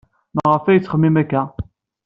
[0.35, 1.41] Maɣef ay yettxemmim akka?